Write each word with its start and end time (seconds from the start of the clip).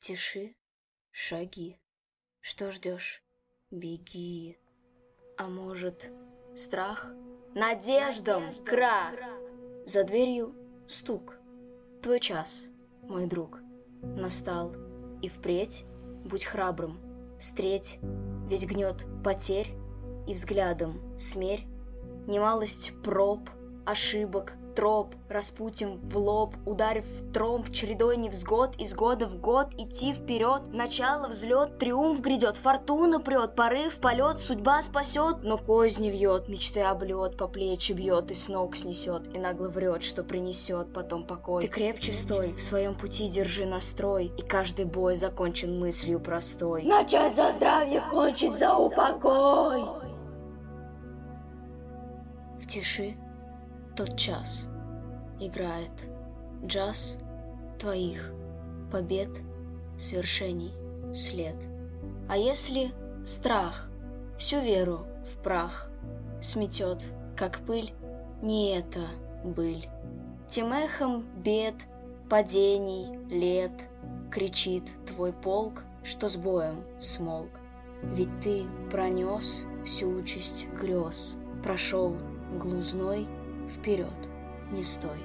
тиши 0.00 0.56
шаги. 1.10 1.78
Что 2.40 2.72
ждешь? 2.72 3.22
Беги. 3.70 4.58
А 5.36 5.48
может, 5.48 6.10
страх? 6.54 7.12
Надеждам 7.54 8.42
крах! 8.64 9.14
За 9.86 10.04
дверью 10.04 10.54
стук. 10.88 11.38
Твой 12.02 12.18
час, 12.18 12.70
мой 13.02 13.26
друг, 13.26 13.60
настал. 14.02 14.74
И 15.22 15.28
впредь 15.28 15.84
будь 16.24 16.46
храбрым, 16.46 16.98
встреть 17.38 17.98
Весь 18.48 18.66
гнет 18.66 19.04
потерь 19.22 19.74
и 20.26 20.32
взглядом 20.32 21.16
смерь 21.18 21.66
Немалость 22.26 22.94
проб, 23.02 23.50
ошибок, 23.84 24.54
троп, 24.80 25.14
распутим 25.28 26.00
в 26.02 26.16
лоб, 26.16 26.56
ударив 26.64 27.04
в 27.04 27.32
тромб, 27.32 27.70
чередой 27.70 28.16
невзгод, 28.16 28.76
из 28.76 28.94
года 28.94 29.26
в 29.28 29.38
год 29.38 29.74
идти 29.76 30.14
вперед. 30.14 30.72
Начало, 30.72 31.28
взлет, 31.28 31.76
триумф 31.76 32.22
грядет, 32.22 32.56
фортуна 32.56 33.20
прет, 33.20 33.54
порыв, 33.54 34.00
полет, 34.00 34.40
судьба 34.40 34.80
спасет, 34.80 35.42
но 35.42 35.58
козни 35.58 36.08
вьет, 36.08 36.48
мечты 36.48 36.80
облет, 36.80 37.36
по 37.36 37.46
плечи 37.46 37.92
бьет 37.92 38.30
и 38.30 38.34
с 38.34 38.48
ног 38.48 38.74
снесет, 38.74 39.36
и 39.36 39.38
нагло 39.38 39.68
врет, 39.68 40.02
что 40.02 40.24
принесет 40.24 40.94
потом 40.94 41.26
покой. 41.26 41.60
Ты 41.60 41.68
крепче 41.68 42.14
стой, 42.14 42.46
в 42.46 42.62
своем 42.62 42.94
пути 42.94 43.28
держи 43.28 43.66
настрой, 43.66 44.32
и 44.38 44.40
каждый 44.40 44.86
бой 44.86 45.14
закончен 45.14 45.78
мыслью 45.78 46.20
простой. 46.20 46.84
Начать 46.84 47.34
за 47.34 47.52
здравие, 47.52 48.02
кончить 48.10 48.54
за 48.54 48.74
упокой. 48.74 49.82
В 52.58 52.66
тиши 52.66 53.18
тот 53.96 54.16
час 54.16 54.68
играет 55.38 55.92
джаз 56.64 57.18
твоих 57.78 58.32
побед, 58.90 59.30
свершений 59.96 60.72
след. 61.12 61.56
А 62.28 62.36
если 62.36 62.90
страх 63.24 63.88
всю 64.36 64.60
веру 64.60 65.06
в 65.24 65.42
прах 65.42 65.90
сметет, 66.40 67.12
как 67.36 67.58
пыль, 67.66 67.92
не 68.42 68.76
это 68.76 69.00
быль. 69.44 69.88
Тем 70.48 70.72
эхом 70.72 71.24
бед, 71.42 71.74
падений, 72.28 73.18
лет 73.28 73.72
кричит 74.30 74.92
твой 75.06 75.32
полк, 75.32 75.84
что 76.02 76.28
с 76.28 76.36
боем 76.36 76.84
смолк. 76.98 77.50
Ведь 78.02 78.40
ты 78.40 78.64
пронес 78.90 79.66
всю 79.84 80.10
участь 80.10 80.68
грез, 80.70 81.36
прошел 81.62 82.16
глузной 82.58 83.28
вперед, 83.70 84.28
не 84.70 84.82
стой. 84.82 85.18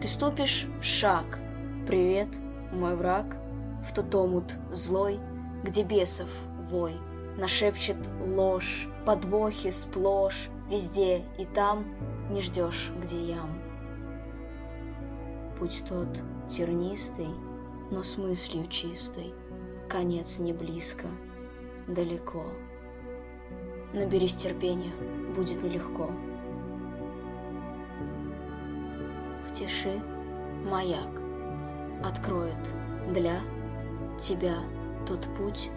Ты 0.00 0.08
ступишь 0.08 0.66
шаг, 0.80 1.38
привет, 1.86 2.38
мой 2.72 2.96
враг, 2.96 3.36
в 3.82 3.92
тот 3.92 4.14
омут 4.14 4.56
злой, 4.70 5.20
где 5.62 5.82
бесов 5.82 6.28
вой, 6.70 6.94
нашепчет 7.36 7.96
ложь, 8.20 8.88
подвохи 9.04 9.70
сплошь, 9.70 10.50
везде 10.68 11.22
и 11.38 11.44
там 11.44 11.84
не 12.30 12.42
ждешь, 12.42 12.92
где 13.02 13.24
ям. 13.24 13.58
Путь 15.58 15.84
тот 15.88 16.22
тернистый, 16.46 17.28
но 17.90 18.02
с 18.02 18.18
мыслью 18.18 18.66
чистой, 18.66 19.34
конец 19.88 20.38
не 20.40 20.52
близко, 20.52 21.08
далеко. 21.86 22.44
Наберись 23.92 24.36
терпения, 24.36 24.92
будет 25.34 25.62
нелегко. 25.62 26.10
В 29.48 29.52
тиши 29.52 30.00
маяк 30.64 31.22
Откроет 32.04 32.74
для 33.12 33.40
тебя 34.18 34.58
тот 35.06 35.26
путь 35.36 35.70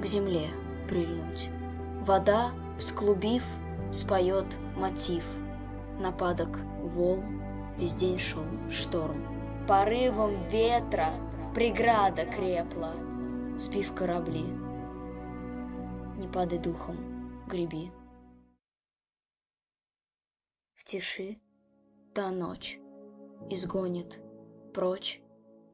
К 0.00 0.04
земле 0.04 0.48
прильнуть. 0.88 1.50
Вода, 2.00 2.52
всклубив, 2.76 3.42
споет 3.90 4.56
мотив. 4.76 5.24
Нападок 5.98 6.60
волн, 6.82 7.42
весь 7.76 7.96
день 7.96 8.18
шел 8.18 8.44
шторм. 8.70 9.26
Порывом 9.66 10.44
ветра 10.44 11.08
преграда 11.54 12.24
крепла, 12.26 12.94
Спив 13.58 13.92
корабли. 13.94 14.44
Не 16.18 16.28
падай 16.28 16.58
духом, 16.58 16.96
греби. 17.48 17.90
В 20.74 20.84
тиши 20.84 21.40
та 22.14 22.30
ночь 22.30 22.78
изгонит 23.48 24.22
прочь 24.74 25.22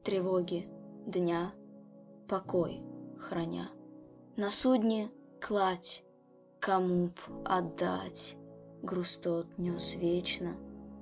тревоги 0.03 0.69
дня, 1.05 1.53
покой 2.27 2.81
храня. 3.19 3.69
На 4.35 4.49
судне 4.49 5.11
кладь, 5.41 6.03
кому 6.59 7.07
б 7.07 7.13
отдать, 7.45 8.37
грустот 8.81 9.47
нес 9.57 9.95
вечно, 9.95 10.55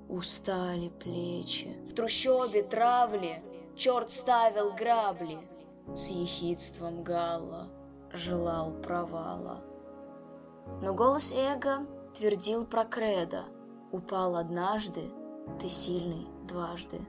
устали 0.08 0.88
плечи. 0.88 1.76
В 1.86 1.94
трущобе 1.94 2.62
травли 2.62 3.42
черт 3.76 4.12
ставил 4.12 4.72
грабли, 4.72 5.38
с 5.94 6.10
ехидством 6.10 7.02
Галла 7.02 7.68
желал 8.12 8.72
провала. 8.82 9.62
Но 10.82 10.94
голос 10.94 11.34
эго 11.34 11.86
твердил 12.14 12.66
про 12.66 12.84
кредо, 12.84 13.44
упал 13.90 14.36
однажды, 14.36 15.10
ты 15.58 15.68
сильный, 15.68 16.26
дважды. 16.46 17.00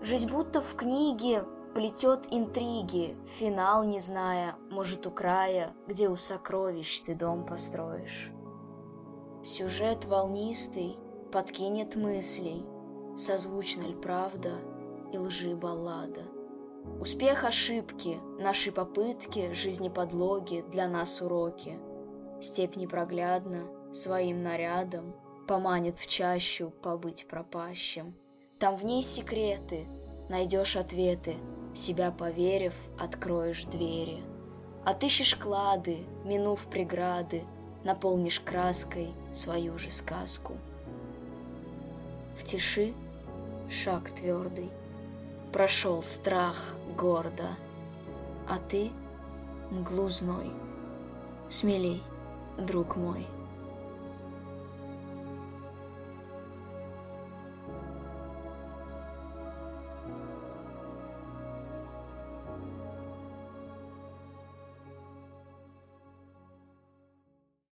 Жизнь 0.00 0.30
будто 0.30 0.60
в 0.60 0.74
книге 0.74 1.44
плетет 1.74 2.26
интриги, 2.30 3.16
финал 3.24 3.84
не 3.84 3.98
зная, 3.98 4.56
может, 4.70 5.06
у 5.06 5.10
края, 5.10 5.72
где 5.86 6.08
у 6.08 6.16
сокровищ 6.16 7.00
ты 7.00 7.14
дом 7.14 7.46
построишь. 7.46 8.32
Сюжет 9.44 10.04
волнистый 10.04 10.96
подкинет 11.32 11.96
мыслей, 11.96 12.66
созвучна 13.16 13.82
ли 13.82 13.94
правда 13.94 14.58
и 15.12 15.18
лжи 15.18 15.56
баллада. 15.56 16.22
Успех 17.00 17.44
ошибки, 17.44 18.18
наши 18.38 18.72
попытки, 18.72 19.52
жизни 19.52 19.88
подлоги, 19.88 20.64
для 20.70 20.88
нас 20.88 21.22
уроки. 21.22 21.78
Степь 22.40 22.76
непроглядна, 22.76 23.66
своим 23.92 24.42
нарядом 24.42 25.14
поманит 25.46 25.98
в 25.98 26.06
чащу 26.06 26.70
побыть 26.82 27.26
пропащим. 27.28 28.14
Там 28.62 28.76
в 28.76 28.84
ней 28.84 29.02
секреты, 29.02 29.88
найдешь 30.28 30.76
ответы, 30.76 31.34
себя 31.74 32.12
поверив, 32.12 32.74
откроешь 32.96 33.64
двери. 33.64 34.22
Отыщешь 34.84 35.34
клады, 35.34 36.06
минув 36.24 36.66
преграды, 36.66 37.42
наполнишь 37.82 38.38
краской 38.38 39.08
свою 39.32 39.78
же 39.78 39.90
сказку. 39.90 40.52
В 42.36 42.44
тиши 42.44 42.94
шаг 43.68 44.12
твердый, 44.12 44.70
прошел 45.52 46.00
страх 46.00 46.76
гордо, 46.96 47.56
а 48.48 48.58
ты 48.58 48.92
мглу 49.72 50.08
зной. 50.08 50.52
Смелей, 51.48 52.00
друг 52.56 52.94
мой. 52.94 53.26